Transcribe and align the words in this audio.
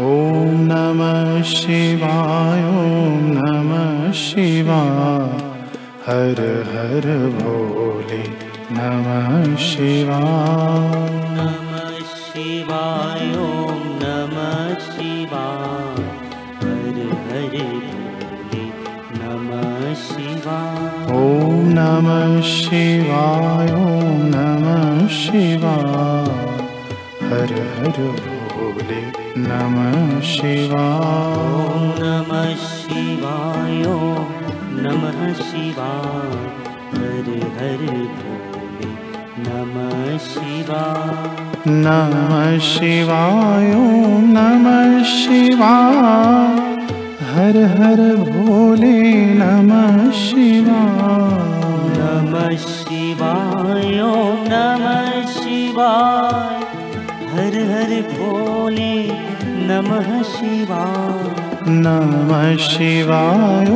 ॐ 0.00 0.50
नमः 0.66 1.42
शिवाय 1.42 2.60
ॐ 2.80 3.22
नमः 3.36 4.12
शिवाय। 4.18 5.40
हर 6.04 6.40
हर 6.68 7.06
भोले 7.38 8.20
नमः 8.76 9.56
शिवाय। 9.64 11.08
नमः 11.38 11.98
शिवाय 12.12 13.26
ॐ 13.46 13.82
नमः 14.04 14.78
शिवाय 14.86 16.06
हर 16.62 17.02
हर 17.26 17.58
भोले 17.66 18.64
नमः 19.18 19.94
शिवाय 20.04 21.10
ॐ 21.18 21.68
नमः 21.74 22.40
शिवाय। 22.54 23.72
ॐ 23.82 24.22
नमः 24.36 25.06
हर 27.30 27.52
हर 27.78 28.27
भोले 28.88 29.02
नमः 29.36 30.20
शिवाय। 30.20 32.02
नमः 32.02 32.54
शिवाय। 32.54 33.82
नमः 34.82 35.32
शिवाय। 35.32 36.32
हर 36.94 37.28
हर 37.58 37.82
भोले 37.86 38.90
नमः 39.38 40.18
शिवाय। 40.18 41.72
नमः 41.72 42.58
शिवाय। 42.58 43.74
नमः 44.34 45.02
शिवाय। 45.02 46.86
हर 47.34 47.56
हर 47.64 48.16
भोले 48.16 49.24
नमः 49.34 50.10
शिवाय। 50.10 51.38
नमः 51.98 52.56
शिवाय। 52.56 54.00
नमः 54.48 55.26
शिवाय 55.26 56.57
हर 57.48 57.54
हर 57.68 57.92
भोले 58.08 58.94
नमः 59.68 60.08
शिवाय 60.30 61.70
नमः 61.84 62.56
शिवाय 62.64 63.68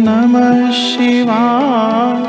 नमः 0.00 0.70
शिवाय 0.78 2.20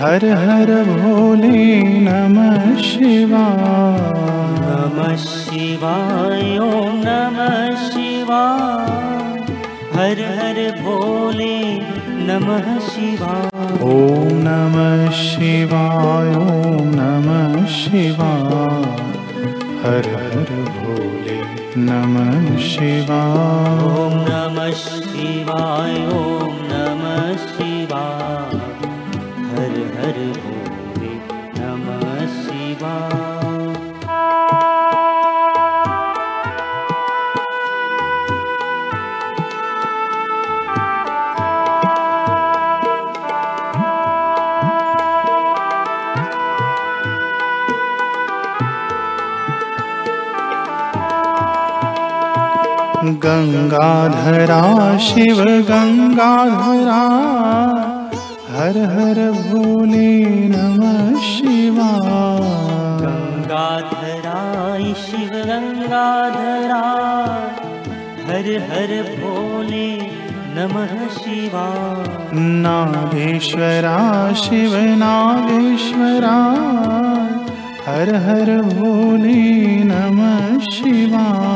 हर 0.00 0.26
हर 0.42 0.70
भोले 0.90 1.64
नमः 2.06 2.76
शिवाय 2.82 3.98
नमः 4.68 5.14
शिवाय 5.24 6.58
नमः 7.06 7.74
शिवाय 7.88 9.42
हर 9.96 10.22
हर 10.38 10.60
भोले 10.82 11.58
नमः 12.28 12.78
शिवाय 12.90 13.48
ॐ 13.90 14.30
नमः 14.46 15.10
शिवाय 15.22 16.34
ॐ 16.36 16.94
नमः 16.94 17.64
शिवाय 17.80 19.19
हर 19.80 20.06
हर 20.14 20.50
भोले। 20.68 21.40
नमः 21.76 22.56
शिवाय। 22.56 23.84
ॐ 23.84 24.14
नमः 24.28 24.70
शिवाय 24.70 26.19
गङ्गाधरा 53.24 54.62
शिव 55.06 55.38
गङ्गाधरा 55.68 57.00
हर 58.56 58.76
हर 58.92 59.18
भोले 59.36 60.12
नमः 60.52 61.18
शिवाय 61.28 62.08
गङ्गाधराय 63.02 64.86
शिव 65.04 65.32
गङ्गाधराय 65.50 66.80
हर 68.30 68.48
हर 68.70 68.92
भोले 69.20 69.88
नमः 70.56 70.94
शिवाय 71.18 72.38
नागेश्वरा 72.66 73.98
शिव 74.44 74.74
नागेश्वरा 75.04 76.36
हर 77.86 78.14
हर 78.26 78.50
भोले 78.72 79.40
नमः 79.92 80.58
शिवाय 80.74 81.49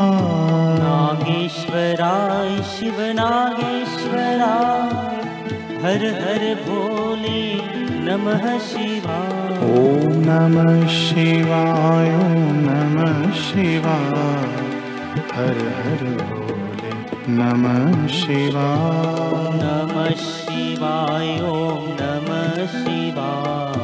हर 5.95 6.05
हर 6.05 6.43
भोले 6.55 7.41
नमः 8.07 8.45
शिवाय। 8.59 9.59
ॐ 9.67 10.17
नमः 10.27 10.87
शिवाय 10.95 12.09
ॐ 12.15 12.33
नमः 12.65 13.31
शिवाय। 13.43 14.57
हर 15.35 15.61
हर 15.77 16.03
भोले 16.23 16.93
नमः 17.37 18.07
शिवाय। 18.17 19.53
नमः 19.61 20.11
शिवाय 20.25 21.31
ॐ 21.51 21.87
नमः 22.01 22.67
शिवाय। 22.75 23.79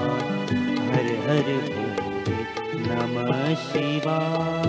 हर 0.90 1.08
हर 1.28 1.48
भोले 1.68 2.40
नमः 2.88 3.54
शिवाय 3.54 4.59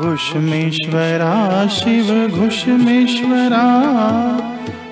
घुष्मेश्वरा 0.00 1.32
शिव 1.76 2.08
घुष्मेश्वरा 2.28 3.64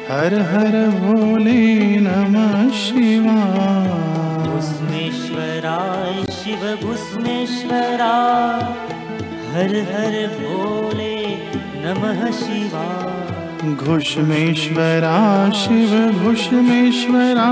हर 0.09 0.35
हर 0.51 0.75
भोले 0.97 1.63
नमः 2.07 2.69
शिवाय 2.81 3.89
भुस्मेश्वराय 4.49 6.13
शिव 6.41 6.67
भुस्मेश्वराय 6.83 8.61
हर 9.55 9.75
हर 9.93 10.17
भोले 10.37 11.17
नमः 11.85 12.21
शिवाय 12.41 13.75
घुष्मेश्वरा 13.75 15.19
शिव 15.63 16.23
घुष्मेश्वरा 16.25 17.51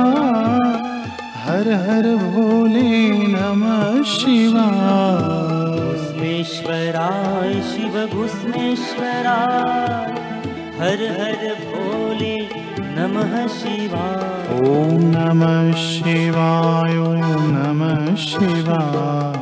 हर 1.46 1.72
हर 1.88 2.14
भोले 2.26 2.90
नमः 3.34 4.02
शिवाय 4.16 5.95
भुस्मेश्वराय 6.16 7.52
शिव 7.70 7.94
भुस्मेश्वराय 8.12 9.34
हर 10.78 11.00
हर 11.18 11.42
भोले 11.64 12.36
नमः 12.96 13.34
शिवाय। 13.56 14.56
ॐ 14.68 15.02
नमः 15.12 15.72
शिवाय 15.82 16.96
ॐ 17.08 17.44
नमः 17.56 18.14
शिवाय 18.24 19.36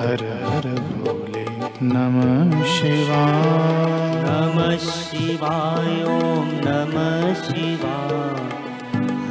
हर 0.00 0.24
हर 0.48 0.66
भोले 0.90 1.44
नमः 1.92 2.64
शिवाय 2.74 3.86
नमः 4.26 4.76
शिवाय 4.88 6.02
ॐ 6.18 6.50
नमः 6.66 7.32
शिवाय 7.44 8.42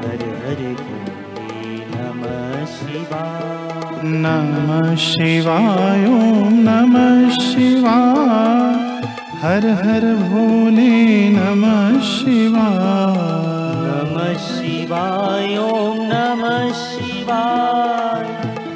हर 0.05 0.23
हर 0.45 0.63
भोले 0.83 1.75
नमः 1.95 2.65
शिवाय 2.77 3.60
नमः 4.03 4.95
शिवाय 4.97 6.05
ॐ 6.05 6.53
नमः 6.65 7.29
शिवाय 7.37 9.01
हर 9.41 9.67
हर 9.81 10.05
भोले 10.29 10.93
नमः 11.29 11.99
शिवाय 12.07 13.19
नमः 13.83 14.33
शिवाय 14.45 15.57
ॐ 15.57 15.99
नमः 16.11 16.71
शिवाय 16.79 18.25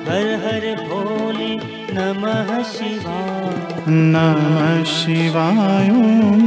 हर 0.10 0.27
हर 0.45 0.68
भोले 0.89 1.50
नमः 1.98 2.62
शिवाय 2.74 3.89
नमः 3.89 4.83
शिवाय 4.94 5.89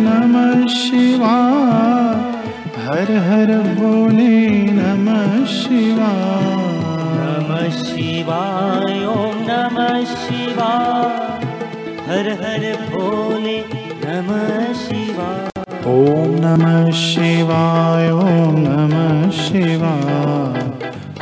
नमः 0.07 0.67
शिवाय 0.77 2.07
हर 2.87 3.13
हर 3.29 3.57
भोले 3.75 4.39
नमः 4.79 5.45
शिवाय 5.59 6.68
नमः 7.49 7.69
शिवाय 7.71 9.05
ॐ 9.05 9.37
नमः 9.49 10.05
शिवाय। 10.05 11.47
हर 12.09 12.29
हर 12.41 12.65
भोले 12.91 13.65
नमः 14.05 14.73
शिवाय। 14.73 15.63
ॐ 15.87 16.35
नमः 16.45 16.91
शिवाय 16.91 18.11
ॐ 18.11 18.59
नमः 18.59 19.31
शिवाय। 19.31 20.61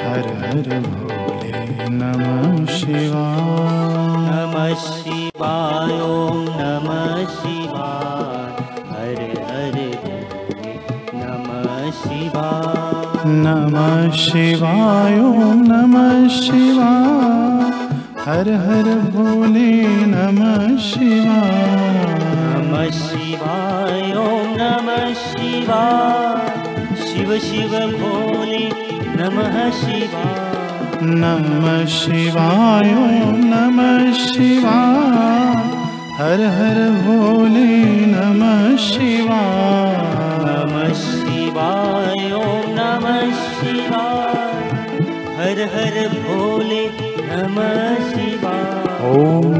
हर 0.06 0.26
हर 0.42 0.80
भोले 0.80 1.88
नमः 1.90 2.66
शिवाय। 2.66 4.26
नमः 4.26 4.74
शिवाय 4.74 6.00
ॐ 6.00 6.45
नमः 13.28 14.10
शिवाय 14.16 15.16
नमः 15.68 16.26
शिवाय 16.34 17.70
हर 18.26 18.48
हर 18.64 18.88
भोले 19.14 19.70
नमः 20.12 20.76
शिवाय 20.86 22.04
नमः 22.34 22.88
शिवाय 22.98 24.12
ॐ 24.22 24.54
नमः 24.60 25.12
शिवाय 25.22 26.94
शिव 27.06 27.36
शिव 27.48 27.76
भोले 27.98 28.64
नमः 29.18 29.58
शिवाय 29.80 31.04
नमः 31.22 31.84
शिवाय 31.98 32.94
नमः 33.52 34.12
शिवाय 34.22 35.64
हर 36.20 36.44
हर 36.58 36.78
भोले 37.02 37.70
नमः 38.14 38.76
शिवाय 38.86 39.96
नमः 40.46 41.25
शिवाय 41.56 42.32
ॐ 42.36 42.64
नमः 42.76 43.20
शिवाय। 43.58 44.66
हर 45.36 45.60
हर 45.74 45.94
भोले 46.24 46.82
नमः 47.28 47.94
शिवाय। 48.08 48.98
ॐ 49.10 49.55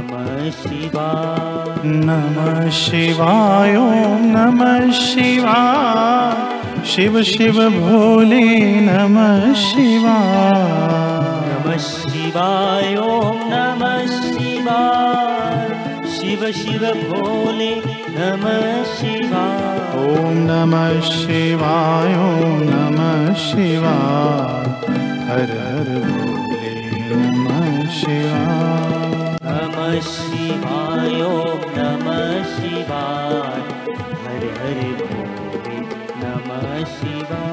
नमः 0.00 0.50
शिवाय 0.50 1.82
नमः 1.86 2.68
शिवाय 2.76 3.74
ॐ 3.76 4.22
नमः 4.34 4.90
शिवाय 4.98 6.84
शिव 6.92 7.20
शिव 7.30 7.58
भोले 7.74 8.40
नमः 8.86 9.52
शिवाय 9.62 10.54
नमः 11.48 11.76
शिवाय 11.88 12.94
ॐ 13.02 13.44
नमः 13.52 14.06
शिवाय 14.16 15.68
शिव 16.16 16.50
शिव 16.62 16.86
भोले 17.02 17.74
नमः 18.16 18.82
शिवाय 18.96 19.78
ॐ 20.06 20.42
नमः 20.48 21.00
शिवाय 21.10 22.14
ॐ 22.26 22.60
नमः 22.70 23.32
शिवाय 23.46 24.68
हर 25.30 25.56
हर 25.60 25.96
भोले 26.08 26.74
नमः 27.12 27.88
शिवाय 28.00 28.48
नमः 28.48 28.79
शिवाय 29.98 31.22
नमः 31.76 32.44
शिवाय। 32.44 33.60
हरे 34.24 34.50
हरे 34.50 34.90
भोले 34.92 35.78
नमः 36.22 36.84
शिवाय 36.84 37.49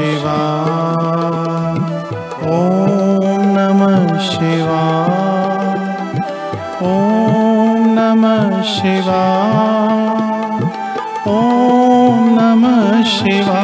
शिवाय 0.00 1.78
ॐ 2.50 3.40
नमः 3.56 4.12
शिवाय 4.28 5.74
ॐ 6.90 7.84
नमः 7.96 8.54
शिवाय 8.70 9.58
ॐ 11.32 12.22
नमः 12.38 13.02
शिवाय 13.02 13.60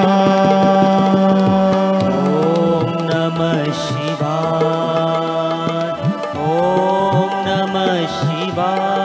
ॐ 6.49 7.33
नमः 7.49 7.97
शिवाय 8.17 8.97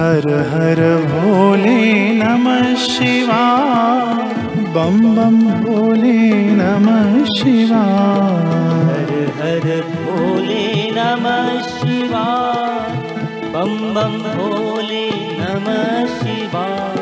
हर 0.00 0.26
हर 0.50 0.78
भोले 1.08 1.80
नमः 2.18 2.74
शिवाय 2.82 4.28
बम 4.74 4.96
बम 5.16 5.36
भोले 5.64 6.20
नमः 6.60 7.24
शिवाय 7.38 8.94
हर 8.94 9.10
हर 9.40 9.66
भोले 9.90 10.64
नमः 10.96 11.50
शिवाय 11.66 12.96
बम 13.54 13.76
बम 13.94 14.16
भोले 14.36 15.04
नमः 15.40 16.06
शिवाय 16.16 16.98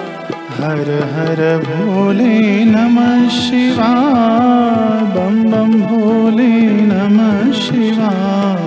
हर 0.58 0.90
हर 1.14 1.42
भोले 1.68 2.34
नमः 2.74 3.28
शिवाय 3.38 5.04
बम 5.16 5.42
बम 5.52 5.80
भोले 5.86 6.52
नमः 6.92 7.50
शिवाय 7.60 8.57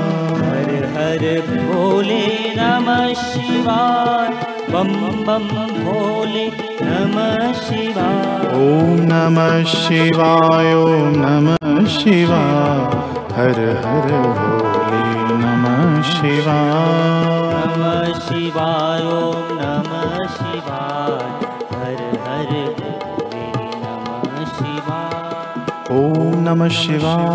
हर 1.11 1.23
भोले 1.45 2.25
नमः 2.57 3.13
शिवाय। 3.21 4.29
बम 4.71 4.91
बम 5.25 5.47
भोले 5.83 6.45
नमः 6.81 7.51
शिवाय। 7.53 8.45
ॐ 8.57 9.01
नमः 9.09 9.63
शिवाय 9.71 10.73
ॐ 10.73 11.09
नमः 11.15 11.85
शिवाय। 11.95 12.79
हर 13.37 13.59
हर 13.85 14.07
भोले 14.37 15.03
नमः 15.41 16.01
शिवाय। 16.11 16.71
नमः 17.51 18.19
शिवाय 18.27 19.03
ॐ 19.03 19.51
नमः 19.59 20.15
शिवाय। 20.37 21.27
हर 21.73 21.99
हर 22.27 22.53
भोले 22.79 23.45
नमः 23.83 24.45
शिवाय। 24.57 25.59
ॐ 25.99 26.39
नमः 26.47 26.69
शिवाय 26.81 27.25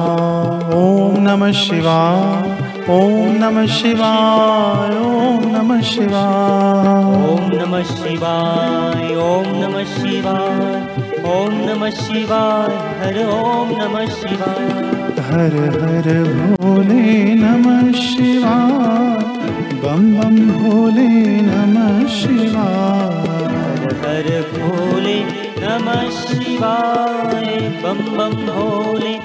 ॐ 0.79 1.21
नमः 1.27 1.53
शिवाय 1.65 2.66
ॐ 2.95 3.39
नमः 3.39 3.67
शिवाय 3.67 4.91
ॐ 5.05 5.47
नमः 5.53 5.81
शिवाय। 5.87 7.15
ॐ 7.31 7.49
नमः 7.55 7.83
शिवाय 7.89 9.09
ॐ 9.23 9.49
नमः 9.63 9.83
शिवाय 9.95 10.77
ॐ 11.33 11.57
नमः 11.67 11.91
शिवाय 12.03 12.77
हर 13.01 13.19
ॐ 13.25 13.73
नमः 13.81 14.07
शिवाय। 14.19 14.71
हर 15.31 15.57
हर 15.83 16.09
भोले 16.61 17.35
नमः 17.43 17.91
शिवाय 18.03 19.19
बम 19.83 20.07
बम 20.19 20.39
भोले 20.53 21.09
नमः 21.51 22.07
शिवाय। 22.21 23.35
हर 23.75 23.99
हर 24.07 24.31
भोले 24.55 25.19
नमः 25.67 26.09
शिवाय 26.23 27.59
बम 27.83 28.05
बम 28.17 28.37
भोले 28.47 29.16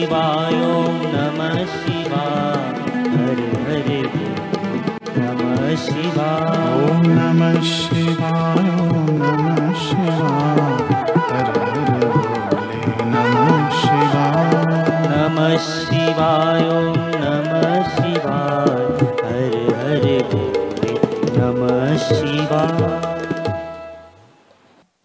शिवाय 0.00 0.54
ॐ 0.66 1.00
नमः 1.14 1.56
शिवाय 1.72 2.78
हर 3.14 3.40
हर 3.64 3.88
नमः 5.18 5.74
शिवाय 5.84 6.86
ॐ 6.92 7.06
नमः 7.18 7.60
शिवाय 7.72 8.99